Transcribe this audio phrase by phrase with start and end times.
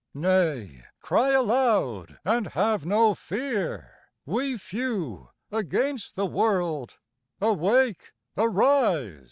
[0.15, 3.93] Nay, cry aloud, and have no fear,
[4.25, 6.97] We few against the world;
[7.39, 9.19] Awake, arise!